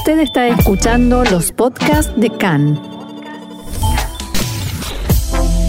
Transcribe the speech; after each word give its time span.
Usted 0.00 0.20
está 0.20 0.48
escuchando 0.48 1.24
los 1.24 1.52
podcasts 1.52 2.10
de 2.18 2.30
CAN. 2.30 2.80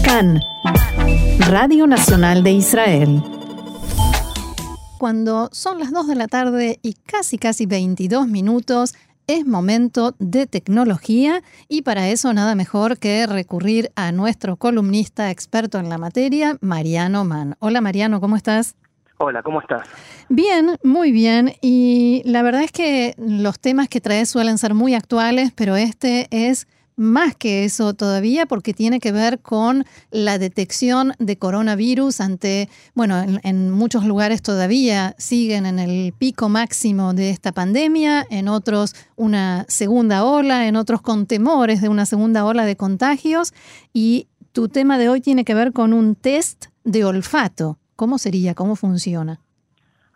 CAN, 0.02 0.40
Radio 1.50 1.86
Nacional 1.86 2.42
de 2.42 2.52
Israel. 2.52 3.22
Cuando 4.98 5.50
son 5.52 5.80
las 5.80 5.92
2 5.92 6.06
de 6.08 6.14
la 6.14 6.28
tarde 6.28 6.78
y 6.80 6.94
casi 6.94 7.36
casi 7.36 7.66
22 7.66 8.26
minutos, 8.26 8.94
es 9.26 9.46
momento 9.46 10.14
de 10.18 10.46
tecnología 10.46 11.42
y 11.68 11.82
para 11.82 12.08
eso 12.08 12.32
nada 12.32 12.54
mejor 12.54 12.98
que 12.98 13.26
recurrir 13.26 13.92
a 13.96 14.12
nuestro 14.12 14.56
columnista 14.56 15.30
experto 15.30 15.78
en 15.78 15.90
la 15.90 15.98
materia, 15.98 16.56
Mariano 16.62 17.26
Mann. 17.26 17.56
Hola 17.58 17.82
Mariano, 17.82 18.18
¿cómo 18.18 18.36
estás? 18.36 18.76
Hola, 19.18 19.42
¿cómo 19.42 19.60
estás? 19.60 19.86
Bien, 20.34 20.78
muy 20.82 21.12
bien. 21.12 21.52
Y 21.60 22.22
la 22.24 22.40
verdad 22.40 22.62
es 22.62 22.72
que 22.72 23.14
los 23.18 23.60
temas 23.60 23.90
que 23.90 24.00
traes 24.00 24.30
suelen 24.30 24.56
ser 24.56 24.72
muy 24.72 24.94
actuales, 24.94 25.52
pero 25.54 25.76
este 25.76 26.26
es 26.30 26.66
más 26.96 27.36
que 27.36 27.66
eso 27.66 27.92
todavía 27.92 28.46
porque 28.46 28.72
tiene 28.72 28.98
que 28.98 29.12
ver 29.12 29.40
con 29.40 29.84
la 30.10 30.38
detección 30.38 31.12
de 31.18 31.36
coronavirus 31.36 32.22
ante, 32.22 32.70
bueno, 32.94 33.22
en, 33.42 33.70
muchos 33.72 34.06
lugares 34.06 34.40
todavía 34.40 35.14
siguen 35.18 35.66
en 35.66 35.78
el 35.78 36.14
pico 36.14 36.48
máximo 36.48 37.12
de 37.12 37.28
esta 37.28 37.52
pandemia, 37.52 38.26
en 38.30 38.48
otros 38.48 38.94
una 39.16 39.66
segunda 39.68 40.24
ola, 40.24 40.66
en 40.66 40.76
otros 40.76 41.02
con 41.02 41.26
temores 41.26 41.82
de 41.82 41.90
una 41.90 42.06
segunda 42.06 42.46
ola 42.46 42.64
de 42.64 42.76
contagios. 42.76 43.52
Y 43.92 44.28
tu 44.52 44.70
tema 44.70 44.96
de 44.96 45.10
hoy 45.10 45.20
tiene 45.20 45.44
que 45.44 45.52
ver 45.52 45.74
con 45.74 45.92
un 45.92 46.14
test 46.14 46.68
de 46.84 47.04
olfato. 47.04 47.78
¿Cómo 47.96 48.16
sería? 48.16 48.54
¿Cómo 48.54 48.76
funciona? 48.76 49.38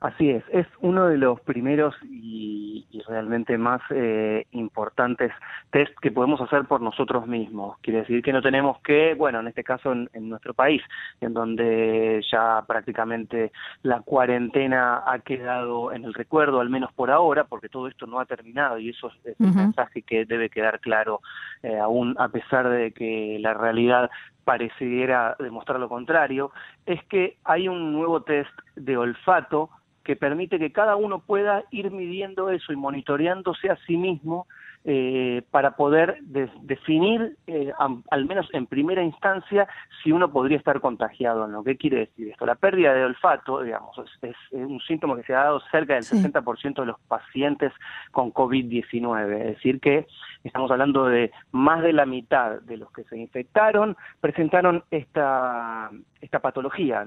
Así 0.01 0.29
es, 0.29 0.45
es 0.53 0.67
uno 0.81 1.07
de 1.07 1.17
los 1.17 1.41
primeros 1.41 1.95
y, 2.05 2.87
realmente 3.09 3.57
más 3.57 3.81
eh, 3.91 4.47
importantes 4.51 5.31
test 5.71 5.97
que 6.01 6.11
podemos 6.11 6.41
hacer 6.41 6.65
por 6.65 6.81
nosotros 6.81 7.27
mismos. 7.27 7.79
Quiere 7.81 8.01
decir 8.01 8.21
que 8.21 8.33
no 8.33 8.43
tenemos 8.43 8.81
que, 8.81 9.15
bueno, 9.15 9.39
en 9.39 9.47
este 9.47 9.63
caso 9.63 9.93
en, 9.93 10.29
nuestro 10.29 10.55
país, 10.55 10.83
en 11.21 11.33
donde 11.33 12.25
ya 12.31 12.65
prácticamente 12.67 13.53
la 13.83 14.01
cuarentena 14.01 15.03
ha 15.07 15.21
quedado 15.21 15.93
en 15.93 16.05
el 16.05 16.15
recuerdo, 16.15 16.61
al 16.61 16.69
menos 16.69 16.93
por 16.95 17.13
ahora, 17.13 17.45
porque 17.45 17.69
todo 17.69 17.87
esto 17.87 18.07
no 18.07 18.19
ha 18.19 18.25
terminado 18.25 18.79
y 18.79 18.89
eso 18.91 19.13
es, 19.25 19.37
un 19.39 19.55
mensaje 19.55 20.03
que 20.03 20.25
debe 20.25 20.51
quedar 20.51 20.81
claro, 20.81 21.21
eh, 21.63 21.79
aún 21.79 22.17
a 22.19 22.29
pesar 22.29 22.69
de 22.69 22.91
que 22.91 23.39
la 23.41 23.55
realidad 23.55 24.11
pareciera 24.47 25.35
demostrar 25.41 25.81
lo 25.81 25.89
contrario, 25.89 26.53
es 26.87 27.03
que 27.07 27.37
hay 27.43 27.67
un 27.67 27.93
nuevo 27.93 28.23
test 28.23 28.57
de 28.77 28.97
olfato 28.97 29.71
que 30.05 30.15
permite 30.15 30.61
que 30.61 30.71
cada 30.71 30.95
uno 30.95 31.19
pueda 31.19 31.65
ir 31.73 31.91
midiendo 31.91 32.49
eso 32.51 32.73
y 32.73 32.77
monitoreándose 32.77 33.71
a 33.71 33.77
sí 33.89 33.97
mismo 33.97 34.47
eh, 34.89 35.43
para 35.51 35.73
poder 35.73 36.19
definir, 36.23 37.37
eh, 37.49 37.73
al 37.77 38.25
menos 38.27 38.49
en 38.53 38.67
primera 38.67 39.03
instancia, 39.03 39.67
si 40.03 40.13
uno 40.13 40.31
podría 40.31 40.59
estar 40.59 40.81
contagiado 40.81 41.43
o 41.43 41.47
no. 41.49 41.65
¿Qué 41.65 41.77
quiere 41.77 41.99
decir 41.99 42.29
esto? 42.29 42.47
La 42.47 42.55
pérdida 42.55 42.95
de 42.95 43.05
olfato, 43.05 43.63
digamos, 43.63 44.01
es, 44.23 44.37
un 44.53 44.81
síntoma 44.81 45.17
que 45.17 45.25
se 45.25 45.35
ha 45.35 45.45
dado 45.45 45.61
cerca 45.73 45.95
del 45.95 46.05
60% 46.05 46.77
de 46.77 46.87
los 46.87 47.01
pacientes 47.09 47.73
con 48.13 48.33
COVID-19. 48.33 49.41
Es 49.41 49.57
decir, 49.57 49.81
que 49.81 50.07
estamos 50.45 50.71
hablando 50.71 51.07
de 51.07 51.33
más 51.51 51.83
de 51.83 51.93
la 51.93 52.07
mitad 52.07 52.61
de 52.61 52.77
los 52.77 52.93
que 52.93 53.03
se 53.05 53.19
infectaron 53.19 53.97
presentaron 54.21 54.85
esta, 54.91 55.91
esta 56.21 56.41
patología, 56.41 57.05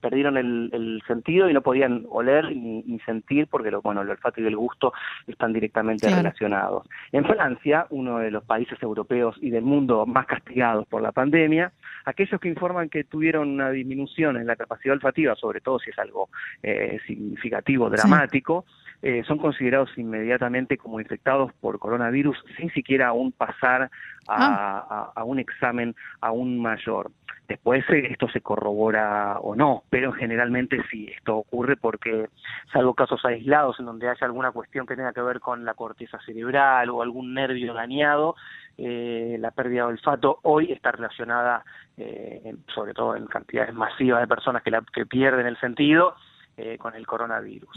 perdieron 0.00 0.36
el, 0.36 1.02
sentido 1.06 1.48
y 1.48 1.54
no 1.54 1.62
podían 1.62 2.06
oler 2.10 2.54
ni, 2.54 2.98
sentir 3.06 3.46
porque 3.48 3.70
lo, 3.70 3.80
bueno, 3.80 4.02
el 4.02 4.10
olfato 4.10 4.40
y 4.40 4.46
el 4.46 4.56
gusto 4.56 4.92
están 5.26 5.52
directamente 5.52 6.08
relacionados. 6.08 6.86
En 7.12 7.24
Francia, 7.24 7.86
uno 7.90 8.18
de 8.18 8.30
los 8.30 8.44
países 8.44 8.80
europeos 8.82 9.36
y 9.40 9.50
del 9.50 9.64
mundo 9.64 10.04
más 10.06 10.26
castigados 10.26 10.86
por 10.86 11.00
la 11.00 11.12
pandemia, 11.12 11.72
aquellos 12.04 12.40
que 12.40 12.48
informan 12.48 12.88
que 12.88 13.04
tuvieron 13.04 13.48
una 13.48 13.70
disminución 13.70 14.36
en 14.36 14.46
la 14.46 14.56
capacidad 14.56 14.94
olfativa, 14.94 15.34
sobre 15.34 15.60
todo 15.60 15.78
si 15.78 15.90
es 15.90 15.98
algo 15.98 16.28
eh, 16.62 16.98
significativo, 17.06 17.88
dramático, 17.88 18.66
eh, 19.00 19.22
son 19.28 19.38
considerados 19.38 19.90
inmediatamente 19.96 20.76
como 20.76 20.98
infectados 20.98 21.52
por 21.60 21.78
coronavirus 21.78 22.36
sin 22.56 22.68
siquiera 22.72 23.08
aún 23.08 23.30
pasar 23.30 23.90
a, 24.26 25.12
ah. 25.14 25.24
un 25.24 25.38
examen 25.38 25.94
aún 26.20 26.60
mayor. 26.60 27.12
Después 27.46 27.88
eh, 27.90 28.08
esto 28.10 28.28
se 28.28 28.40
corrobora 28.40 29.38
o 29.38 29.54
no, 29.54 29.84
pero 29.88 30.12
generalmente 30.12 30.82
sí, 30.90 31.08
esto 31.16 31.36
ocurre 31.36 31.76
porque, 31.76 32.28
salvo 32.72 32.94
casos 32.94 33.24
aislados 33.24 33.78
en 33.78 33.86
donde 33.86 34.08
haya 34.08 34.26
alguna 34.26 34.50
cuestión 34.50 34.84
que 34.84 34.96
tenga 34.96 35.12
que 35.12 35.22
ver 35.22 35.38
con 35.38 35.64
la 35.64 35.74
corteza 35.74 36.18
cerebral 36.26 36.90
o 36.90 37.00
algún 37.00 37.32
nervio 37.32 37.74
dañado, 37.74 38.34
eh, 38.76 39.36
la 39.38 39.52
pérdida 39.52 39.82
de 39.82 39.92
olfato 39.92 40.40
hoy 40.42 40.72
está 40.72 40.90
relacionada, 40.90 41.64
sobre 42.74 42.94
todo 42.94 43.16
en 43.16 43.26
cantidades 43.26 43.74
masivas 43.74 44.20
de 44.20 44.28
personas 44.28 44.62
que, 44.62 44.70
la, 44.70 44.82
que 44.92 45.06
pierden 45.06 45.46
el 45.46 45.58
sentido, 45.58 46.14
eh, 46.58 46.76
con 46.76 46.94
el 46.96 47.06
coronavirus. 47.06 47.70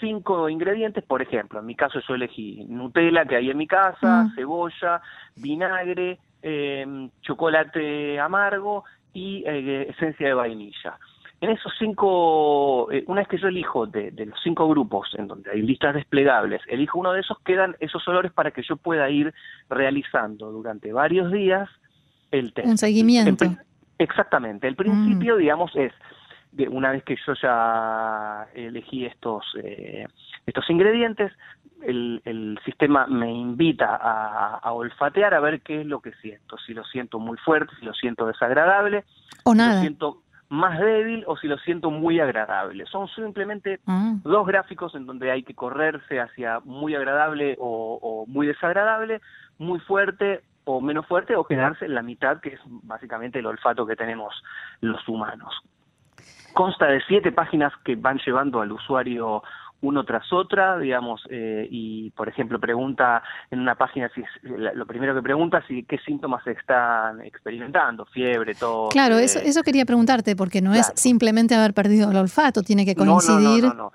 cinco 0.00 0.48
ingredientes, 0.48 1.04
por 1.04 1.22
ejemplo, 1.22 1.60
en 1.60 1.66
mi 1.66 1.76
caso 1.76 2.00
yo 2.06 2.14
elegí 2.14 2.64
Nutella 2.68 3.24
que 3.24 3.36
hay 3.36 3.50
en 3.50 3.56
mi 3.56 3.68
casa, 3.68 4.24
mm. 4.24 4.34
cebolla, 4.34 5.00
vinagre, 5.36 6.18
eh, 6.42 7.08
chocolate 7.22 8.18
amargo 8.18 8.84
y 9.14 9.44
eh, 9.46 9.88
esencia 9.90 10.26
de 10.26 10.34
vainilla. 10.34 10.98
En 11.42 11.50
esos 11.50 11.72
cinco, 11.76 12.88
eh, 12.92 13.02
una 13.08 13.22
vez 13.22 13.28
que 13.28 13.36
yo 13.36 13.48
elijo 13.48 13.84
de, 13.84 14.12
los 14.24 14.38
cinco 14.44 14.68
grupos 14.68 15.12
en 15.18 15.26
donde 15.26 15.50
hay 15.50 15.60
listas 15.60 15.92
desplegables, 15.92 16.62
elijo 16.68 17.00
uno 17.00 17.12
de 17.12 17.20
esos, 17.20 17.36
quedan 17.40 17.74
esos 17.80 18.06
olores 18.06 18.30
para 18.30 18.52
que 18.52 18.62
yo 18.62 18.76
pueda 18.76 19.10
ir 19.10 19.34
realizando 19.68 20.52
durante 20.52 20.92
varios 20.92 21.32
días 21.32 21.68
el 22.30 22.52
test. 22.52 22.68
Un 22.68 22.78
seguimiento. 22.78 23.44
exactamente. 23.98 24.68
El 24.68 24.76
principio, 24.76 25.34
mm. 25.34 25.38
digamos, 25.38 25.74
es 25.74 25.92
de 26.52 26.68
una 26.68 26.92
vez 26.92 27.02
que 27.02 27.16
yo 27.26 27.34
ya 27.34 28.46
elegí 28.54 29.04
estos 29.04 29.44
eh, 29.64 30.06
estos 30.46 30.70
ingredientes, 30.70 31.32
el, 31.82 32.22
el, 32.24 32.56
sistema 32.64 33.08
me 33.08 33.32
invita 33.32 33.96
a, 33.96 34.72
olfatear 34.72 35.34
a 35.34 35.40
ver 35.40 35.60
qué 35.62 35.80
es 35.80 35.86
lo 35.88 35.98
que 36.00 36.12
siento. 36.22 36.56
Si 36.58 36.72
lo 36.72 36.84
siento 36.84 37.18
muy 37.18 37.36
fuerte, 37.38 37.74
si 37.80 37.84
lo 37.84 37.94
siento 37.94 38.26
desagradable, 38.28 39.02
o 39.42 39.56
nada. 39.56 39.74
lo 39.74 39.80
siento 39.80 40.22
más 40.52 40.78
débil 40.78 41.24
o 41.26 41.36
si 41.38 41.48
lo 41.48 41.56
siento 41.56 41.90
muy 41.90 42.20
agradable. 42.20 42.84
Son 42.84 43.08
simplemente 43.08 43.80
ah. 43.86 44.16
dos 44.22 44.46
gráficos 44.46 44.94
en 44.94 45.06
donde 45.06 45.30
hay 45.30 45.42
que 45.44 45.54
correrse 45.54 46.20
hacia 46.20 46.60
muy 46.60 46.94
agradable 46.94 47.56
o, 47.58 48.26
muy 48.28 48.46
desagradable, 48.46 49.22
muy 49.56 49.80
fuerte 49.80 50.42
o 50.64 50.82
menos 50.82 51.06
fuerte 51.06 51.36
o 51.36 51.44
quedarse 51.44 51.86
en 51.86 51.94
la 51.94 52.02
mitad, 52.02 52.38
que 52.40 52.50
es 52.50 52.60
básicamente 52.66 53.38
el 53.38 53.46
olfato 53.46 53.86
que 53.86 53.96
tenemos 53.96 54.34
los 54.82 55.08
humanos. 55.08 55.54
Consta 56.52 56.84
de 56.84 57.00
siete 57.08 57.32
páginas 57.32 57.72
que 57.82 57.96
van 57.96 58.18
llevando 58.18 58.60
al 58.60 58.72
usuario 58.72 59.42
uno 59.82 60.04
tras 60.04 60.32
otra, 60.32 60.78
digamos, 60.78 61.22
eh, 61.28 61.66
y 61.70 62.10
por 62.10 62.28
ejemplo 62.28 62.58
pregunta 62.58 63.22
en 63.50 63.60
una 63.60 63.74
página, 63.74 64.10
si 64.14 64.22
lo 64.42 64.86
primero 64.86 65.14
que 65.14 65.22
pregunta 65.22 65.62
si 65.68 65.82
qué 65.84 65.98
síntomas 65.98 66.46
están 66.46 67.20
experimentando, 67.20 68.06
fiebre, 68.06 68.54
todo. 68.54 68.88
Claro, 68.88 69.18
eso, 69.18 69.38
eso 69.40 69.62
quería 69.62 69.84
preguntarte, 69.84 70.36
porque 70.36 70.60
no 70.60 70.72
es 70.74 70.92
simplemente 70.94 71.54
haber 71.54 71.74
perdido 71.74 72.10
el 72.10 72.16
olfato, 72.16 72.62
tiene 72.62 72.84
que 72.84 72.94
coincidir. 72.94 73.64
no, 73.64 73.74
no 73.74 73.82
no, 73.82 73.92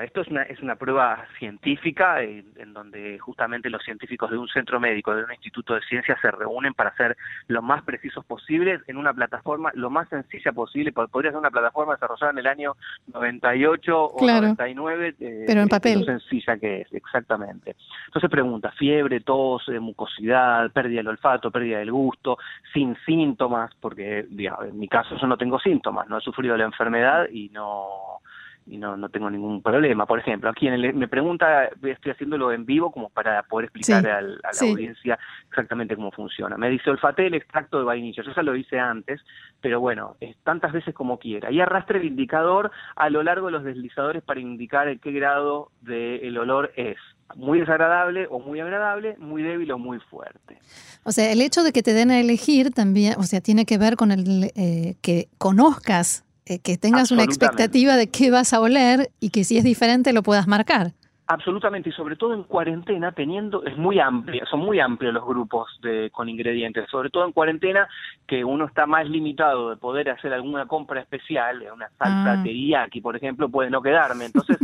esto 0.00 0.20
es 0.20 0.28
una, 0.28 0.42
es 0.42 0.60
una 0.60 0.76
prueba 0.76 1.26
científica 1.38 2.22
en, 2.22 2.72
donde 2.72 3.18
justamente 3.18 3.70
los 3.70 3.82
científicos 3.82 4.30
de 4.30 4.38
un 4.38 4.48
centro 4.48 4.80
médico, 4.80 5.14
de 5.14 5.24
un 5.24 5.32
instituto 5.32 5.74
de 5.74 5.80
ciencias, 5.82 6.18
se 6.20 6.30
reúnen 6.30 6.74
para 6.74 6.94
ser 6.96 7.16
lo 7.48 7.62
más 7.62 7.82
precisos 7.82 8.24
posibles 8.24 8.82
en 8.86 8.96
una 8.96 9.12
plataforma 9.12 9.70
lo 9.74 9.90
más 9.90 10.08
sencilla 10.08 10.52
posible. 10.52 10.92
Podría 10.92 11.30
ser 11.30 11.38
una 11.38 11.50
plataforma 11.50 11.94
desarrollada 11.94 12.32
en 12.32 12.38
el 12.38 12.46
año 12.46 12.76
98 13.12 14.04
o 14.04 14.26
99, 14.26 15.14
eh, 15.20 15.44
pero 15.46 15.62
en 15.62 15.68
papel. 15.68 16.00
Lo 16.00 16.06
sencilla 16.06 16.56
que 16.56 16.82
es, 16.82 16.92
exactamente. 16.92 17.76
Entonces 18.06 18.30
pregunta, 18.30 18.70
fiebre, 18.72 19.20
tos, 19.20 19.68
eh, 19.68 19.78
mucosidad, 19.78 20.70
pérdida 20.70 20.98
del 20.98 21.08
olfato, 21.08 21.50
pérdida 21.50 21.78
del 21.78 21.92
gusto, 21.92 22.38
sin 22.72 22.96
síntomas, 23.04 23.74
porque 23.80 24.26
digamos, 24.28 24.66
en 24.66 24.78
mi 24.78 24.88
caso 24.88 25.16
yo 25.16 25.26
no 25.26 25.36
tengo 25.36 25.58
síntomas, 25.58 26.08
no 26.08 26.18
he 26.18 26.20
sufrido 26.20 26.56
la 26.56 26.64
enfermedad 26.64 27.28
y 27.30 27.48
no 27.50 28.20
y 28.66 28.78
no, 28.78 28.96
no 28.96 29.08
tengo 29.08 29.30
ningún 29.30 29.62
problema. 29.62 30.06
Por 30.06 30.18
ejemplo, 30.18 30.50
aquí 30.50 30.66
en 30.66 30.98
me 30.98 31.08
pregunta, 31.08 31.66
estoy 31.82 32.12
haciéndolo 32.12 32.52
en 32.52 32.66
vivo 32.66 32.90
como 32.90 33.10
para 33.10 33.42
poder 33.44 33.66
explicar 33.66 34.06
a 34.08 34.20
la 34.20 34.38
audiencia 34.60 35.18
exactamente 35.48 35.94
cómo 35.94 36.10
funciona. 36.10 36.56
Me 36.56 36.68
dice, 36.68 36.90
olfate 36.90 37.26
el 37.26 37.34
extracto 37.34 37.78
de 37.78 37.84
vainilla. 37.84 38.22
Yo 38.24 38.32
ya 38.34 38.42
lo 38.42 38.56
hice 38.56 38.78
antes, 38.78 39.20
pero 39.60 39.80
bueno, 39.80 40.16
es 40.20 40.36
tantas 40.42 40.72
veces 40.72 40.94
como 40.94 41.18
quiera. 41.18 41.50
Y 41.50 41.60
arrastre 41.60 41.98
el 41.98 42.06
indicador 42.06 42.70
a 42.96 43.08
lo 43.08 43.22
largo 43.22 43.46
de 43.46 43.52
los 43.52 43.64
deslizadores 43.64 44.22
para 44.22 44.40
indicar 44.40 44.88
en 44.88 44.98
qué 44.98 45.12
grado 45.12 45.70
de 45.80 46.16
el 46.26 46.36
olor 46.36 46.72
es. 46.76 46.96
Muy 47.34 47.58
desagradable 47.58 48.28
o 48.30 48.38
muy 48.38 48.60
agradable, 48.60 49.16
muy 49.18 49.42
débil 49.42 49.72
o 49.72 49.78
muy 49.78 49.98
fuerte. 49.98 50.58
O 51.04 51.10
sea, 51.10 51.32
el 51.32 51.40
hecho 51.40 51.64
de 51.64 51.72
que 51.72 51.82
te 51.82 51.92
den 51.92 52.10
a 52.10 52.20
elegir 52.20 52.70
también, 52.70 53.14
o 53.18 53.24
sea, 53.24 53.40
tiene 53.40 53.64
que 53.64 53.78
ver 53.78 53.96
con 53.96 54.12
el 54.12 54.52
eh, 54.54 54.94
que 55.02 55.28
conozcas 55.38 56.25
que 56.62 56.78
tengas 56.78 57.10
una 57.10 57.24
expectativa 57.24 57.96
de 57.96 58.08
qué 58.08 58.30
vas 58.30 58.52
a 58.52 58.60
oler 58.60 59.10
y 59.20 59.30
que 59.30 59.44
si 59.44 59.58
es 59.58 59.64
diferente 59.64 60.12
lo 60.12 60.22
puedas 60.22 60.46
marcar. 60.46 60.92
Absolutamente, 61.28 61.88
y 61.88 61.92
sobre 61.92 62.14
todo 62.14 62.34
en 62.34 62.44
cuarentena, 62.44 63.10
teniendo, 63.10 63.64
es 63.64 63.76
muy 63.76 63.98
amplia, 63.98 64.46
son 64.48 64.60
muy 64.60 64.78
amplios 64.78 65.12
los 65.12 65.26
grupos 65.26 65.68
de, 65.82 66.08
con 66.12 66.28
ingredientes, 66.28 66.88
sobre 66.88 67.10
todo 67.10 67.24
en 67.24 67.32
cuarentena, 67.32 67.88
que 68.28 68.44
uno 68.44 68.66
está 68.66 68.86
más 68.86 69.08
limitado 69.08 69.70
de 69.70 69.76
poder 69.76 70.08
hacer 70.08 70.32
alguna 70.32 70.66
compra 70.66 71.00
especial, 71.00 71.64
una 71.74 71.88
salsa 71.98 72.34
ah. 72.34 72.42
teriyaki, 72.44 73.00
por 73.00 73.16
ejemplo, 73.16 73.48
puede 73.48 73.70
no 73.70 73.82
quedarme. 73.82 74.26
Entonces, 74.26 74.56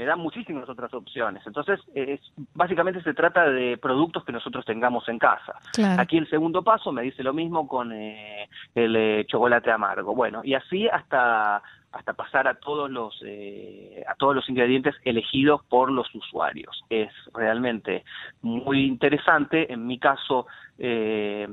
me 0.00 0.06
dan 0.06 0.18
muchísimas 0.18 0.66
otras 0.66 0.94
opciones. 0.94 1.46
Entonces, 1.46 1.78
es, 1.94 2.20
básicamente 2.54 3.02
se 3.02 3.12
trata 3.12 3.50
de 3.50 3.76
productos 3.76 4.24
que 4.24 4.32
nosotros 4.32 4.64
tengamos 4.64 5.06
en 5.10 5.18
casa. 5.18 5.56
Aquí 5.98 6.16
el 6.16 6.26
segundo 6.30 6.62
paso 6.62 6.90
me 6.90 7.02
dice 7.02 7.22
lo 7.22 7.34
mismo 7.34 7.68
con 7.68 7.92
eh, 7.92 8.48
el 8.74 8.96
eh, 8.96 9.26
chocolate 9.28 9.70
amargo. 9.70 10.14
Bueno, 10.14 10.40
y 10.42 10.54
así 10.54 10.88
hasta 10.88 11.62
hasta 11.92 12.14
pasar 12.14 12.48
a 12.48 12.54
todos 12.54 12.90
los 12.90 13.22
eh, 13.26 14.02
a 14.08 14.14
todos 14.14 14.34
los 14.34 14.48
ingredientes 14.48 14.94
elegidos 15.04 15.62
por 15.68 15.90
los 15.90 16.08
usuarios. 16.14 16.82
Es 16.88 17.12
realmente 17.34 18.02
muy 18.40 18.86
interesante. 18.86 19.70
En 19.70 19.86
mi 19.86 19.98
caso, 19.98 20.46
la 20.78 21.50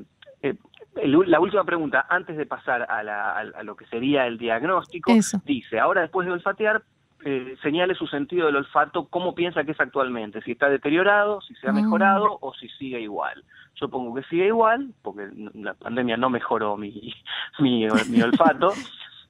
última 1.42 1.66
pregunta, 1.66 2.06
antes 2.08 2.38
de 2.38 2.46
pasar 2.46 2.84
a, 2.84 3.40
a, 3.40 3.64
lo 3.64 3.76
que 3.76 3.86
sería 3.88 4.26
el 4.26 4.38
diagnóstico, 4.38 5.12
dice, 5.44 5.82
ahora 5.82 6.04
después 6.04 6.26
de 6.26 6.32
olfatear, 6.32 6.82
eh, 7.26 7.58
señale 7.64 7.96
su 7.96 8.08
sentido 8.08 8.46
del 8.46 8.58
olfato, 8.58 9.08
cómo 9.08 9.34
piensa 9.34 9.64
que 9.64 9.72
es 9.72 9.80
actualmente, 9.80 10.42
si 10.42 10.52
está 10.52 10.70
deteriorado, 10.70 11.42
si 11.42 11.56
se 11.56 11.68
ha 11.68 11.72
mm. 11.72 11.76
mejorado 11.76 12.38
o 12.42 12.54
si 12.54 12.70
sigue 12.70 13.02
igual. 13.02 13.44
Yo 13.76 13.90
pongo 13.90 14.14
que 14.16 14.24
sigue 14.24 14.48
igual, 14.48 14.94
porque 15.02 15.30
la 15.54 15.74
pandemia 15.74 16.18
no 16.18 16.30
mejoró 16.30 16.78
mi, 16.78 17.14
mi, 17.60 17.88
mi 18.10 18.22
olfato. 18.22 18.74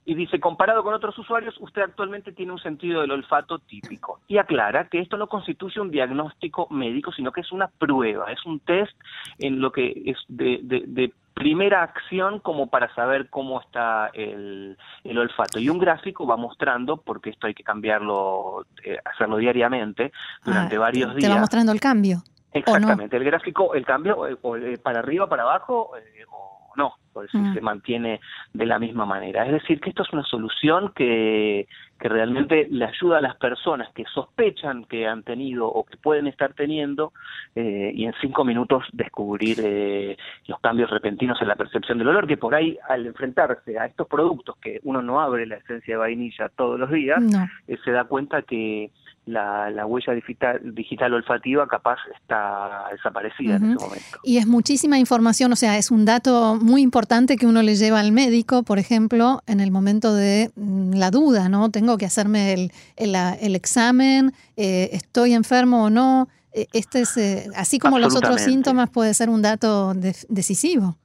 y 0.05 0.15
dice, 0.15 0.39
comparado 0.39 0.83
con 0.83 0.93
otros 0.93 1.17
usuarios, 1.17 1.55
usted 1.59 1.81
actualmente 1.81 2.31
tiene 2.31 2.51
un 2.51 2.59
sentido 2.59 3.01
del 3.01 3.11
olfato 3.11 3.59
típico. 3.59 4.19
Y 4.27 4.37
aclara 4.37 4.89
que 4.89 4.99
esto 4.99 5.17
no 5.17 5.27
constituye 5.27 5.79
un 5.81 5.91
diagnóstico 5.91 6.67
médico, 6.69 7.11
sino 7.11 7.31
que 7.31 7.41
es 7.41 7.51
una 7.51 7.67
prueba, 7.67 8.31
es 8.31 8.45
un 8.45 8.59
test 8.59 8.97
en 9.39 9.59
lo 9.59 9.71
que 9.71 10.03
es 10.05 10.17
de, 10.27 10.59
de 10.63 11.11
primera 11.37 11.83
acción 11.83 12.39
como 12.39 12.67
para 12.67 12.93
saber 12.95 13.29
cómo 13.29 13.61
está 13.61 14.09
el, 14.13 14.75
el, 15.03 15.17
olfato. 15.19 15.59
Y 15.59 15.69
un 15.69 15.77
gráfico 15.77 16.25
va 16.25 16.35
mostrando, 16.35 16.97
porque 16.97 17.29
esto 17.29 17.45
hay 17.45 17.53
que 17.53 17.63
cambiarlo, 17.63 18.65
eh, 18.83 18.97
hacerlo 19.05 19.37
diariamente 19.37 20.11
durante 20.43 20.77
ah, 20.77 20.79
varios 20.79 21.15
días. 21.15 21.29
Te 21.29 21.33
va 21.33 21.39
mostrando 21.39 21.71
el 21.71 21.79
cambio. 21.79 22.23
Exactamente, 22.51 23.15
el 23.17 23.23
gráfico, 23.23 23.75
el 23.75 23.85
cambio, 23.85 24.27
eh, 24.27 24.37
eh, 24.63 24.77
para 24.81 24.99
arriba, 24.99 25.29
para 25.29 25.43
abajo, 25.43 25.91
o 26.31 26.75
no, 26.75 26.95
mm. 27.33 27.53
se 27.53 27.61
mantiene 27.61 28.19
de 28.53 28.65
la 28.65 28.79
misma 28.79 29.05
manera. 29.05 29.45
Es 29.45 29.51
decir, 29.51 29.79
que 29.79 29.89
esto 29.89 30.03
es 30.03 30.13
una 30.13 30.23
solución 30.23 30.91
que, 30.95 31.67
que 31.99 32.09
realmente 32.09 32.67
le 32.69 32.85
ayuda 32.85 33.17
a 33.17 33.21
las 33.21 33.35
personas 33.37 33.89
que 33.93 34.05
sospechan 34.13 34.85
que 34.85 35.07
han 35.07 35.23
tenido 35.23 35.67
o 35.67 35.83
que 35.83 35.97
pueden 35.97 36.27
estar 36.27 36.53
teniendo 36.53 37.13
eh, 37.55 37.91
y 37.93 38.05
en 38.05 38.13
cinco 38.21 38.45
minutos 38.45 38.83
descubrir 38.93 39.57
eh, 39.63 40.17
los 40.47 40.59
cambios 40.59 40.89
repentinos 40.89 41.41
en 41.41 41.47
la 41.47 41.55
percepción 41.55 41.97
del 41.97 42.09
olor, 42.09 42.27
que 42.27 42.37
por 42.37 42.53
ahí 42.53 42.77
al 42.87 43.05
enfrentarse 43.05 43.79
a 43.79 43.85
estos 43.85 44.07
productos 44.07 44.57
que 44.57 44.79
uno 44.83 45.01
no 45.01 45.19
abre 45.19 45.45
la 45.45 45.55
esencia 45.55 45.95
de 45.95 45.97
vainilla 45.97 46.49
todos 46.49 46.79
los 46.79 46.91
días, 46.91 47.21
eh, 47.67 47.77
se 47.83 47.91
da 47.91 48.03
cuenta 48.03 48.43
que 48.43 48.91
la, 49.25 49.69
la, 49.69 49.85
huella 49.85 50.13
digital, 50.13 50.59
digital 50.73 51.13
olfativa 51.13 51.67
capaz 51.67 51.97
está 52.15 52.85
desaparecida 52.91 53.57
en 53.57 53.71
ese 53.71 53.85
momento. 53.85 54.19
Y 54.23 54.37
es 54.37 54.47
muchísima 54.47 54.97
información, 54.97 55.51
o 55.51 55.55
sea, 55.55 55.77
es 55.77 55.91
un 55.91 56.05
dato 56.05 56.57
muy 56.61 56.81
importante 56.81 57.06
que 57.37 57.45
uno 57.45 57.61
le 57.61 57.75
lleva 57.75 57.99
al 57.99 58.11
médico, 58.11 58.63
por 58.63 58.79
ejemplo, 58.79 59.41
en 59.47 59.59
el 59.59 59.71
momento 59.71 60.13
de 60.13 60.51
mm, 60.55 60.93
la 60.93 61.11
duda, 61.11 61.49
¿no? 61.49 61.69
Tengo 61.69 61.97
que 61.97 62.05
hacerme 62.05 62.53
el, 62.53 62.71
el, 62.95 63.55
examen, 63.55 64.33
eh, 64.55 64.89
estoy 64.91 65.33
enfermo 65.33 65.85
o 65.85 65.89
no. 65.89 66.27
E, 66.53 66.67
este 66.73 67.01
es, 67.01 67.17
eh, 67.17 67.47
así 67.55 67.79
como 67.79 67.99
los 67.99 68.15
otros 68.15 68.41
síntomas, 68.41 68.89
puede 68.89 69.13
ser 69.13 69.29
un 69.29 69.41
dato 69.41 69.93
decisivo. 69.93 70.97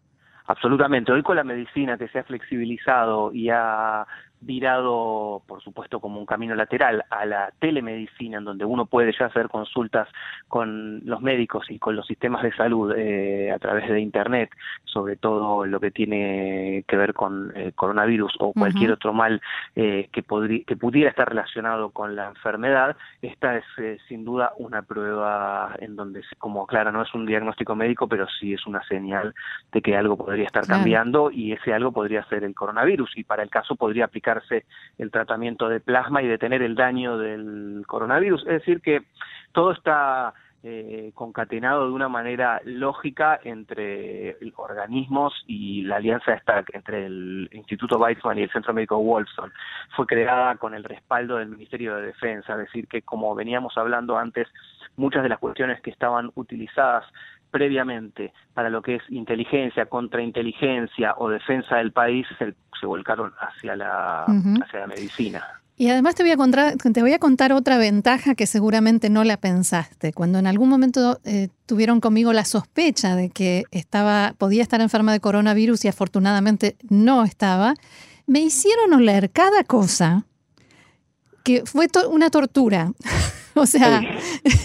Absolutamente. 0.46 1.12
Hoy 1.12 1.22
con 1.22 1.36
la 1.36 1.44
medicina 1.44 1.96
que 1.96 2.08
se 2.08 2.18
ha 2.18 2.24
flexibilizado 2.24 3.32
y 3.32 3.48
ha 3.50 4.06
virado, 4.42 5.42
por 5.46 5.62
supuesto, 5.62 6.00
como 6.00 6.18
un 6.18 6.26
camino 6.26 6.54
lateral 6.54 7.04
a 7.10 7.24
la 7.24 7.52
telemedicina, 7.58 8.38
en 8.38 8.44
donde 8.44 8.64
uno 8.64 8.86
puede 8.86 9.12
ya 9.18 9.26
hacer 9.26 9.48
consultas 9.48 10.08
con 10.48 11.00
los 11.04 11.20
médicos 11.20 11.70
y 11.70 11.78
con 11.78 11.96
los 11.96 12.06
sistemas 12.06 12.42
de 12.42 12.52
salud 12.52 12.92
eh, 12.96 13.50
a 13.52 13.58
través 13.58 13.88
de 13.88 14.00
Internet, 14.00 14.50
sobre 14.84 15.16
todo 15.16 15.64
lo 15.66 15.80
que 15.80 15.90
tiene 15.90 16.84
que 16.86 16.96
ver 16.96 17.14
con 17.14 17.52
el 17.56 17.72
coronavirus 17.74 18.34
o 18.40 18.52
cualquier 18.52 18.92
otro 18.92 19.12
mal 19.12 19.40
eh, 19.76 20.08
que, 20.12 20.22
que 20.66 20.76
pudiera 20.76 21.10
estar 21.10 21.28
relacionado 21.28 21.90
con 21.90 22.16
la 22.16 22.28
enfermedad, 22.28 22.96
esta 23.20 23.56
es 23.56 23.64
eh, 23.78 23.98
sin 24.08 24.24
duda 24.24 24.52
una 24.58 24.82
prueba 24.82 25.74
en 25.78 25.96
donde, 25.96 26.22
como 26.38 26.64
aclara, 26.64 26.90
no 26.90 27.02
es 27.02 27.14
un 27.14 27.26
diagnóstico 27.26 27.74
médico, 27.74 28.08
pero 28.08 28.26
sí 28.40 28.54
es 28.54 28.66
una 28.66 28.82
señal 28.84 29.34
de 29.72 29.82
que 29.82 29.96
algo 29.96 30.16
podría 30.16 30.46
estar 30.46 30.66
cambiando 30.66 31.30
y 31.30 31.52
ese 31.52 31.72
algo 31.72 31.92
podría 31.92 32.24
ser 32.24 32.44
el 32.44 32.54
coronavirus. 32.54 33.16
Y 33.16 33.24
para 33.24 33.42
el 33.42 33.50
caso 33.50 33.76
podría 33.76 34.06
aplicar 34.06 34.31
el 34.98 35.10
tratamiento 35.10 35.68
de 35.68 35.80
plasma 35.80 36.22
y 36.22 36.28
detener 36.28 36.62
el 36.62 36.74
daño 36.74 37.18
del 37.18 37.84
coronavirus. 37.86 38.42
Es 38.42 38.60
decir, 38.60 38.80
que 38.80 39.02
todo 39.52 39.72
está 39.72 40.34
eh, 40.64 41.10
concatenado 41.16 41.88
de 41.88 41.92
una 41.92 42.08
manera 42.08 42.60
lógica 42.64 43.40
entre 43.42 44.36
organismos 44.54 45.34
y 45.48 45.82
la 45.82 45.96
alianza 45.96 46.34
esta 46.34 46.62
entre 46.72 47.06
el 47.06 47.48
Instituto 47.50 47.98
Weizmann 47.98 48.38
y 48.38 48.42
el 48.42 48.52
Centro 48.52 48.72
Médico 48.72 48.96
Wolfson 48.96 49.52
fue 49.96 50.06
creada 50.06 50.54
con 50.58 50.74
el 50.74 50.84
respaldo 50.84 51.38
del 51.38 51.48
Ministerio 51.48 51.96
de 51.96 52.06
Defensa, 52.06 52.52
es 52.52 52.58
decir, 52.60 52.86
que 52.86 53.02
como 53.02 53.34
veníamos 53.34 53.76
hablando 53.76 54.16
antes, 54.16 54.46
muchas 54.96 55.24
de 55.24 55.30
las 55.30 55.40
cuestiones 55.40 55.80
que 55.80 55.90
estaban 55.90 56.30
utilizadas 56.36 57.06
previamente 57.52 58.32
para 58.54 58.70
lo 58.70 58.82
que 58.82 58.96
es 58.96 59.02
inteligencia, 59.10 59.86
contrainteligencia 59.86 61.14
o 61.18 61.28
defensa 61.28 61.76
del 61.76 61.92
país 61.92 62.26
se, 62.38 62.54
volcaron 62.84 63.32
hacia 63.38 63.76
la, 63.76 64.24
hacia 64.24 64.80
la 64.80 64.86
medicina. 64.88 65.44
Y 65.76 65.88
además 65.88 66.14
te 66.14 66.22
voy, 66.22 66.32
a 66.32 66.36
contar, 66.36 66.76
te 66.76 67.00
voy 67.00 67.12
a 67.12 67.18
contar 67.18 67.52
otra 67.52 67.78
ventaja 67.78 68.34
que 68.34 68.46
seguramente 68.46 69.08
no 69.08 69.24
la 69.24 69.36
pensaste. 69.36 70.12
Cuando 70.12 70.38
en 70.38 70.46
algún 70.46 70.68
momento 70.68 71.20
eh, 71.24 71.48
tuvieron 71.66 72.00
conmigo 72.00 72.32
la 72.32 72.44
sospecha 72.44 73.14
de 73.14 73.30
que 73.30 73.64
estaba, 73.70 74.34
podía 74.38 74.62
estar 74.62 74.80
enferma 74.80 75.12
de 75.12 75.20
coronavirus 75.20 75.84
y 75.84 75.88
afortunadamente 75.88 76.76
no 76.88 77.24
estaba, 77.24 77.74
me 78.26 78.40
hicieron 78.40 78.92
oler 78.92 79.30
cada 79.30 79.64
cosa 79.64 80.24
que 81.44 81.62
fue 81.64 81.86
una 82.08 82.30
tortura. 82.30 82.92
O 83.62 83.66
sea, 83.66 84.02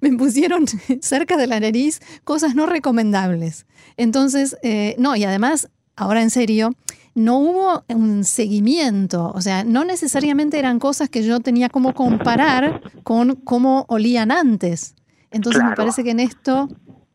me, 0.00 0.12
pusieron 0.16 0.66
cerca 1.00 1.36
de 1.36 1.46
la 1.46 1.60
nariz 1.60 2.00
cosas 2.24 2.54
no 2.54 2.66
recomendables. 2.66 3.66
Entonces, 3.96 4.56
eh, 4.62 4.96
no, 4.98 5.16
y 5.16 5.24
además, 5.24 5.70
ahora 5.96 6.22
en 6.22 6.30
serio, 6.30 6.74
no 7.14 7.38
hubo 7.38 7.84
un 7.88 8.24
seguimiento, 8.24 9.32
o 9.34 9.40
sea, 9.40 9.64
no 9.64 9.84
necesariamente 9.84 10.58
eran 10.58 10.78
cosas 10.78 11.08
que 11.08 11.22
yo 11.22 11.40
tenía 11.40 11.68
como 11.68 11.94
comparar 11.94 12.82
con 13.02 13.36
cómo 13.36 13.84
olían 13.88 14.30
antes. 14.30 14.94
Entonces 15.30 15.62
me 15.62 15.76
parece 15.76 16.02
que 16.02 16.10
en 16.10 16.20
esto 16.20 16.68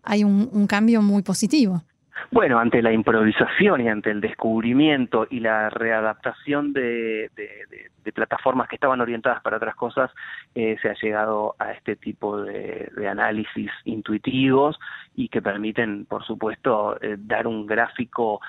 hay 0.03 0.23
un 0.23 0.67
cambio 0.67 1.01
muy 1.01 1.23
positivo. 1.23 1.83
Bueno, 2.35 2.59
ante 2.59 2.81
la 2.81 2.91
improvisación 2.91 3.79
y 3.79 3.87
ante 3.87 4.11
el 4.11 4.19
descubrimiento 4.19 5.25
y 5.29 5.39
la 5.39 5.69
readaptación 5.69 6.73
de, 6.73 7.31
plataformas 8.13 8.67
que 8.67 8.75
estaban 8.75 8.99
orientadas 8.99 9.41
para 9.41 9.55
otras 9.55 9.73
cosas, 9.75 10.11
eh, 10.53 10.75
se 10.81 10.89
ha 10.89 10.95
llegado 11.01 11.55
a 11.59 11.71
este 11.71 11.95
tipo 11.95 12.41
de, 12.41 12.91
análisis 13.09 13.71
intuitivos 13.85 14.77
y 15.15 15.29
que 15.29 15.41
permiten, 15.41 16.05
por 16.07 16.25
supuesto, 16.25 17.01
eh, 17.01 17.15
dar 17.17 17.47
un 17.47 17.65
gráfico 17.65 18.41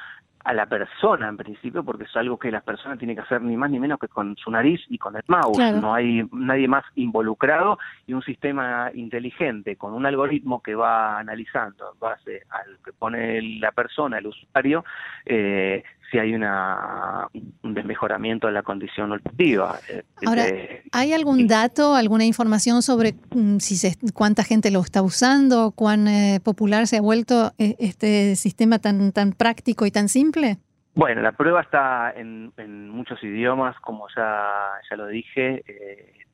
a 0.47 0.55
la 0.55 0.67
persona 0.67 1.29
en 1.29 1.37
principio, 1.37 1.83
porque 1.83 2.05
es 2.05 2.17
algo 2.17 2.39
que 2.39 2.53
la 2.53 2.61
persona 2.61 2.97
tiene 2.97 3.17
que 3.17 3.21
hacer 3.21 3.43
ni 3.43 3.57
más 3.57 3.69
ni 3.69 3.81
menos 3.81 3.99
que 3.99 4.07
con 4.07 4.37
su 4.37 4.49
nariz 4.49 4.81
y 4.89 4.97
con 4.97 5.17
el 5.17 5.25
mouse. 5.27 5.59
No 5.75 5.93
hay 5.93 6.23
nadie 6.31 6.69
más 6.69 6.85
involucrado 6.95 7.79
y 8.07 8.13
un 8.13 8.23
sistema 8.23 8.93
inteligente 8.95 9.75
con 9.75 9.93
un 9.93 10.07
algoritmo 10.07 10.63
que 10.63 10.77
va 10.77 11.19
analizando 11.19 11.93
en 11.93 11.99
base 11.99 12.43
al 12.51 12.79
que 12.85 12.93
pone 12.93 13.43
la 13.59 13.73
persona, 13.73 14.19
el 14.19 14.29
usuario, 14.29 14.85
eh, 15.25 15.83
si 16.11 16.19
hay 16.19 16.35
una, 16.35 17.29
un 17.63 17.75
desmejoramiento 17.75 18.47
de 18.47 18.53
la 18.53 18.63
condición 18.63 19.13
olfativa. 19.13 19.79
Eh, 19.89 20.03
Ahora, 20.27 20.45
¿hay 20.93 21.13
algún 21.13 21.47
dato, 21.47 21.95
alguna 21.95 22.25
información 22.25 22.83
sobre 22.83 23.15
mm, 23.35 23.59
si 23.59 23.77
se, 23.77 23.97
cuánta 24.13 24.45
gente 24.45 24.71
lo 24.71 24.81
está 24.81 25.03
usando, 25.03 25.73
cuán 25.73 26.09
eh, 26.09 26.41
popular 26.43 26.87
se 26.87 26.99
ha 26.99 27.03
vuelto 27.03 27.53
eh, 27.59 27.77
este 27.79 28.37
sistema 28.37 28.79
tan, 28.79 29.13
tan 29.13 29.33
práctico 29.33 29.87
y 29.87 29.91
tan 29.91 30.09
simple? 30.09 30.59
Bueno, 30.95 31.21
la 31.21 31.33
prueba 31.33 31.61
está 31.61 32.13
en, 32.17 32.53
muchos 32.89 33.23
idiomas, 33.23 33.79
como 33.81 34.07
ya, 34.17 34.81
ya 34.89 34.97
lo 34.97 35.07
dije, 35.09 35.63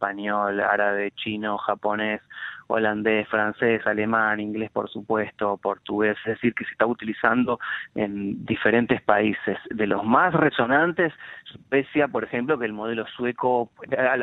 español, 0.02 0.60
árabe, 0.60 1.12
chino, 1.12 1.58
japonés, 1.58 2.20
holandés, 2.72 3.28
francés, 3.28 3.86
alemán, 3.86 4.40
inglés 4.40 4.70
por 4.70 4.90
supuesto, 4.90 5.56
portugués, 5.58 6.16
es 6.24 6.34
decir, 6.34 6.54
que 6.54 6.64
se 6.64 6.72
está 6.72 6.86
utilizando 6.86 7.58
en 7.94 8.44
diferentes 8.44 9.00
países. 9.02 9.58
De 9.70 9.86
los 9.86 10.04
más 10.04 10.32
resonantes, 10.32 11.12
Suecia, 11.68 12.08
por 12.08 12.24
ejemplo, 12.24 12.58
que 12.58 12.64
el 12.64 12.72
modelo 12.72 13.06
sueco, 13.16 13.70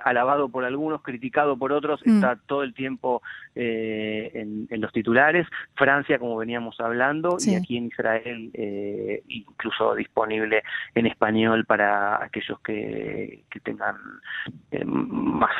alabado 0.03 0.49
por 0.49 0.65
algunos, 0.65 1.01
criticado 1.01 1.57
por 1.57 1.71
otros, 1.71 2.01
mm. 2.05 2.15
está 2.15 2.37
todo 2.47 2.63
el 2.63 2.73
tiempo 2.73 3.21
eh, 3.55 4.31
en, 4.33 4.81
los 4.81 4.91
titulares. 4.91 5.47
Francia, 5.75 6.17
como 6.17 6.37
veníamos 6.37 6.79
hablando, 6.79 7.37
y 7.45 7.55
aquí 7.55 7.77
en 7.77 7.85
Israel 7.85 8.49
eh, 8.53 9.21
incluso 9.27 9.93
disponible 9.95 10.63
en 10.95 11.05
español 11.05 11.65
para 11.65 12.23
aquellos 12.23 12.59
que, 12.61 13.43
tengan 13.63 13.97
eh, 14.71 14.85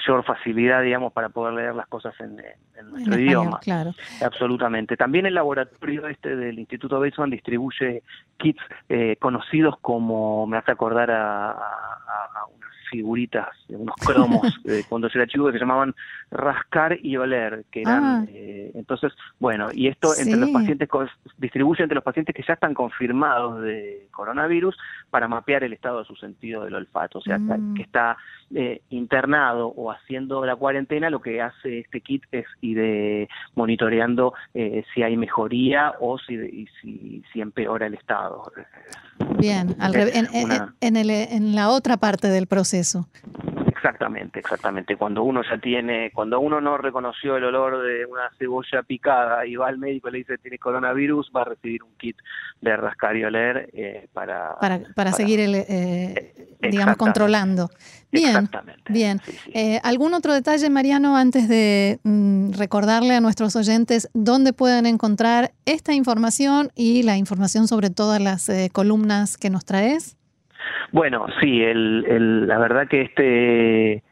mayor 0.09 0.25
facilidad, 0.25 0.81
digamos, 0.81 1.13
para 1.13 1.29
poder 1.29 1.53
leer 1.53 1.75
las 1.75 1.87
cosas 1.87 2.13
en, 2.19 2.41
en 2.79 2.89
nuestro 2.89 3.19
idioma. 3.19 3.59
Claro. 3.59 3.91
Absolutamente. 4.23 4.97
También 4.97 5.25
el 5.25 5.35
laboratorio 5.35 6.07
este 6.07 6.35
del 6.35 6.57
Instituto 6.57 6.99
Weizmann 6.99 7.29
distribuye 7.29 8.03
kits 8.37 8.61
eh, 8.89 9.17
conocidos 9.19 9.75
como, 9.81 10.47
me 10.47 10.57
hace 10.57 10.71
acordar 10.71 11.11
a, 11.11 11.51
a, 11.51 12.45
unas 12.55 12.58
figuritas, 12.89 13.50
unos 13.69 13.96
cromos 13.96 14.41
cuando 14.89 15.08
yo 15.08 15.19
era 15.19 15.27
chico 15.27 15.46
que 15.48 15.53
se 15.53 15.60
llamaban 15.60 15.96
rascar 16.31 16.98
y 17.01 17.17
oler, 17.17 17.65
que 17.72 17.81
eran, 17.81 18.03
ah. 18.03 18.25
eh, 18.29 18.72
entonces, 18.75 19.13
bueno, 19.39 19.69
y 19.74 19.88
esto 19.88 20.13
entre 20.17 20.38
los 20.38 20.50
pacientes, 20.51 20.89
distribuye 21.38 21.84
entre 21.84 21.96
los 21.96 22.03
pacientes 22.03 22.36
que 22.36 22.43
ya 22.48 22.53
están 22.53 22.74
confirmados 22.74 23.62
de 23.62 24.08
coronavirus 24.12 24.77
para 25.10 25.27
mapear 25.27 25.63
el 25.63 25.74
estado 25.74 26.00
de 26.00 26.05
su 26.05 26.15
sentido 26.15 26.63
del 26.63 26.75
olfato, 26.75 27.19
o 27.19 27.22
sea, 27.22 27.38
mm. 27.38 27.75
que 27.75 27.81
está 27.81 28.17
eh, 28.53 28.81
internado 28.89 29.67
o 29.67 29.91
haciendo 29.91 30.46
la 30.46 30.55
cuarentena, 30.55 31.10
lo 31.10 31.22
que 31.22 31.41
hace 31.41 31.79
este 31.79 32.01
kit 32.01 32.24
es 32.31 32.46
ir 32.62 33.27
monitoreando 33.55 34.34
eh, 34.53 34.84
si 34.93 35.03
hay 35.03 35.17
mejoría 35.17 35.93
o 36.00 36.17
si, 36.17 36.67
si, 36.81 37.24
si 37.31 37.41
empeora 37.41 37.88
el 37.88 37.93
estado. 37.93 38.51
Bien, 39.38 39.75
en, 39.79 40.96
el, 40.96 41.10
en 41.10 41.55
la 41.55 41.69
otra 41.69 41.98
parte 41.98 42.29
del 42.29 42.48
proceso. 42.48 42.78
Exactamente, 43.79 44.39
exactamente. 44.39 44.98
Cuando 44.98 45.24
uno 45.24 45.41
ya 45.41 45.57
tiene, 45.57 46.12
cuando 46.12 46.41
uno 46.41 46.59
no 46.59 46.77
reconoció 46.77 47.38
el 47.38 47.45
olor 47.45 47.81
de 47.81 48.05
una 48.05 48.29
cebolla 48.38 48.83
picada 48.83 49.45
y 49.45 49.55
va 49.55 49.69
al 49.69 49.77
médico 49.77 50.09
y 50.09 50.12
le 50.12 50.17
dice 50.17 50.38
tiene 50.38 50.57
coronavirus, 50.57 51.31
va 51.33 51.43
a 51.43 51.45
recibir 51.45 51.83
un 51.83 51.95
kit 51.98 52.17
de 52.59 52.75
rascar 52.75 53.15
y 53.15 53.24
oler 53.24 53.69
eh, 53.71 54.09
para, 54.12 54.57
para, 54.95 55.13
seguir, 55.13 55.39
el, 55.39 55.55
eh, 55.55 56.33
digamos, 56.59 56.98
controlando. 56.98 57.69
Bien, 58.12 58.50
bien. 58.89 59.21
Eh, 59.53 59.79
¿Algún 59.83 60.13
otro 60.13 60.33
detalle, 60.33 60.69
Mariano, 60.69 61.15
antes 61.15 61.48
de 61.48 62.01
mm, 62.03 62.51
recordarle 62.53 63.15
a 63.15 63.21
nuestros 63.21 63.55
oyentes 63.55 64.09
dónde 64.13 64.51
pueden 64.51 64.88
encontrar 64.88 65.53
esta 65.65 65.93
información 65.93 66.71
y 66.75 67.03
la 67.03 67.15
información 67.15 67.69
sobre 67.69 67.91
todas 67.91 68.21
las 68.21 68.51
columnas 68.74 69.38
que 69.38 69.50
nos 69.50 69.63
traes? 69.63 70.18
Bueno, 70.91 71.27
sí, 71.39 71.63
el, 71.63 72.47
la 72.47 72.57
verdad 72.57 72.88
que 72.88 73.01
este 73.01 74.03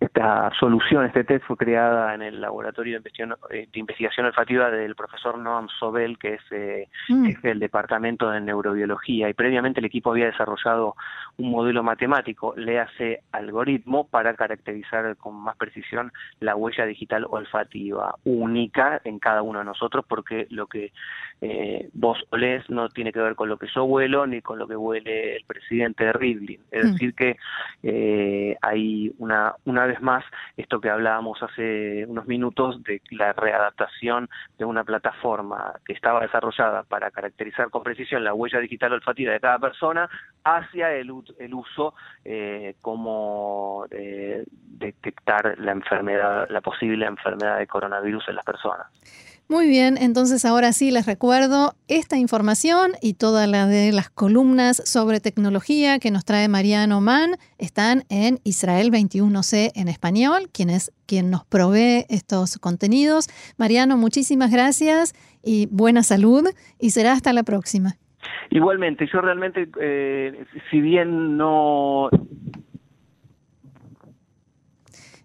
esta 0.00 0.50
solución, 0.58 1.06
este 1.06 1.24
test 1.24 1.44
fue 1.46 1.56
creada 1.56 2.14
en 2.14 2.22
el 2.22 2.40
laboratorio 2.40 3.00
de 3.00 3.68
investigación, 3.74 4.26
olfativa 4.26 4.70
del 4.70 4.94
profesor 4.94 5.38
Noam 5.38 5.68
Sobel, 5.78 6.18
que 6.18 6.34
es 6.34 6.42
eh, 6.50 6.88
mm. 7.08 7.26
jefe 7.26 7.48
del 7.48 7.58
departamento 7.58 8.30
de 8.30 8.40
neurobiología, 8.40 9.28
y 9.28 9.34
previamente 9.34 9.80
el 9.80 9.86
equipo 9.86 10.10
había 10.10 10.26
desarrollado 10.26 10.96
un 11.38 11.50
modelo 11.50 11.82
matemático, 11.82 12.54
le 12.56 12.78
hace 12.80 13.22
algoritmo, 13.32 14.06
para 14.08 14.34
caracterizar 14.34 15.16
con 15.16 15.36
más 15.36 15.56
precisión 15.56 16.12
la 16.40 16.56
huella 16.56 16.84
digital 16.84 17.26
olfativa, 17.28 18.14
única 18.24 19.00
en 19.04 19.18
cada 19.18 19.42
uno 19.42 19.60
de 19.60 19.64
nosotros, 19.64 20.04
porque 20.06 20.46
lo 20.50 20.66
que 20.66 20.92
eh, 21.40 21.88
vos 21.92 22.18
olés 22.30 22.68
no 22.70 22.88
tiene 22.88 23.12
que 23.12 23.20
ver 23.20 23.34
con 23.34 23.48
lo 23.48 23.56
que 23.56 23.66
yo 23.74 23.84
huelo 23.84 24.26
ni 24.26 24.42
con 24.42 24.58
lo 24.58 24.68
que 24.68 24.76
huele 24.76 25.36
el 25.36 25.44
presidente 25.44 26.04
de 26.04 26.12
Rivlin. 26.12 26.60
Es 26.70 26.86
mm. 26.86 26.92
decir, 26.92 27.14
que 27.14 27.36
eh, 27.82 28.56
hay 28.62 29.12
una, 29.18 29.31
una 29.64 29.86
vez 29.86 30.00
más 30.00 30.24
esto 30.56 30.80
que 30.80 30.90
hablábamos 30.90 31.42
hace 31.42 32.04
unos 32.06 32.26
minutos 32.26 32.82
de 32.82 33.00
la 33.10 33.32
readaptación 33.32 34.28
de 34.58 34.64
una 34.64 34.84
plataforma 34.84 35.74
que 35.84 35.92
estaba 35.92 36.20
desarrollada 36.20 36.82
para 36.82 37.10
caracterizar 37.10 37.70
con 37.70 37.82
precisión 37.82 38.24
la 38.24 38.34
huella 38.34 38.60
digital 38.60 38.92
olfativa 38.92 39.32
de 39.32 39.40
cada 39.40 39.58
persona 39.58 40.08
hacia 40.44 40.92
el, 40.92 41.12
el 41.38 41.54
uso 41.54 41.94
eh, 42.24 42.74
como 42.80 43.86
eh, 43.90 44.44
detectar 44.48 45.58
la 45.58 45.72
enfermedad, 45.72 46.48
la 46.50 46.60
posible 46.60 47.06
enfermedad 47.06 47.58
de 47.58 47.66
coronavirus 47.66 48.28
en 48.28 48.36
las 48.36 48.44
personas. 48.44 49.31
Muy 49.48 49.68
bien, 49.68 49.98
entonces 49.98 50.44
ahora 50.46 50.72
sí 50.72 50.90
les 50.90 51.04
recuerdo 51.04 51.74
esta 51.86 52.16
información 52.16 52.92
y 53.02 53.14
todas 53.14 53.46
las 53.46 53.68
de 53.68 53.92
las 53.92 54.08
columnas 54.08 54.82
sobre 54.86 55.20
tecnología 55.20 55.98
que 55.98 56.10
nos 56.10 56.24
trae 56.24 56.48
Mariano 56.48 57.02
Mann 57.02 57.32
están 57.58 58.04
en 58.08 58.38
Israel 58.44 58.90
21C 58.90 59.72
en 59.74 59.88
español, 59.88 60.48
quien 60.54 60.70
es 60.70 60.90
quien 61.06 61.30
nos 61.30 61.44
provee 61.44 62.06
estos 62.08 62.58
contenidos. 62.58 63.28
Mariano, 63.58 63.98
muchísimas 63.98 64.50
gracias 64.50 65.12
y 65.42 65.66
buena 65.70 66.02
salud 66.02 66.44
y 66.78 66.90
será 66.90 67.12
hasta 67.12 67.34
la 67.34 67.42
próxima. 67.42 67.96
Igualmente, 68.50 69.06
yo 69.12 69.20
realmente, 69.20 69.68
eh, 69.80 70.44
si 70.70 70.80
bien 70.80 71.36
no 71.36 72.08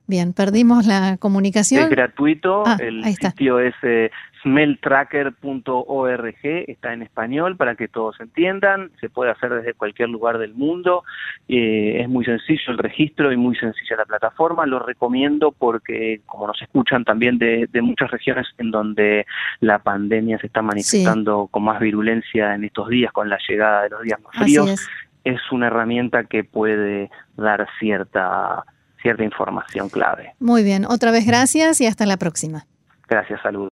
Bien, 0.07 0.31
perdimos 0.31 0.87
la 0.87 1.17
comunicación. 1.17 1.83
Es 1.83 1.89
gratuito, 1.89 2.63
ah, 2.65 2.77
el 2.79 3.03
sitio 3.03 3.59
es 3.59 3.75
eh, 3.83 4.09
smelltracker.org, 4.41 6.35
está 6.43 6.93
en 6.93 7.01
español 7.01 7.57
para 7.57 7.75
que 7.75 7.89
todos 7.89 8.17
entiendan, 8.21 8.89
se 9.01 9.09
puede 9.09 9.31
hacer 9.31 9.53
desde 9.53 9.73
cualquier 9.73 10.07
lugar 10.07 10.37
del 10.37 10.53
mundo, 10.53 11.03
eh, 11.49 11.97
es 11.99 12.07
muy 12.07 12.23
sencillo 12.23 12.71
el 12.71 12.77
registro 12.77 13.33
y 13.33 13.37
muy 13.37 13.57
sencilla 13.57 13.97
la 13.97 14.05
plataforma, 14.05 14.65
lo 14.65 14.79
recomiendo 14.79 15.51
porque 15.51 16.21
como 16.25 16.47
nos 16.47 16.61
escuchan 16.61 17.03
también 17.03 17.37
de, 17.37 17.67
muchas 17.81 18.09
regiones 18.09 18.47
en 18.57 18.71
donde 18.71 19.25
la 19.59 19.79
pandemia 19.79 20.39
se 20.39 20.47
está 20.47 20.61
manifestando 20.61 21.47
con 21.51 21.63
más 21.63 21.81
virulencia 21.81 22.55
en 22.55 22.63
estos 22.63 22.87
días, 22.87 23.11
con 23.11 23.29
la 23.29 23.37
llegada 23.47 23.83
de 23.83 23.89
los 23.89 24.03
días 24.03 24.21
más 24.21 24.35
fríos, 24.35 24.89
es 25.25 25.41
una 25.51 25.67
herramienta 25.67 26.23
que 26.23 26.45
puede 26.45 27.09
dar 27.35 27.67
cierta 27.79 28.63
cierta 29.01 29.23
información 29.23 29.89
clave. 29.89 30.33
Muy 30.39 30.63
bien, 30.63 30.85
otra 30.85 31.11
vez 31.11 31.25
gracias 31.25 31.81
y 31.81 31.87
hasta 31.87 32.05
la 32.05 32.17
próxima. 32.17 32.65
Gracias, 33.07 33.41
saludos. 33.41 33.65